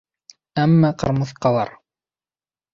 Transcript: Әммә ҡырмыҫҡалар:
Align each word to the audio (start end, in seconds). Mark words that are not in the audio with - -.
Әммә 0.63 0.91
ҡырмыҫҡалар: 1.05 1.77